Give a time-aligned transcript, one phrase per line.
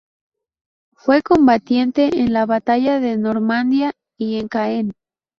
[0.95, 4.93] Fue combatiente en la Batalla de Normandía y en Caen.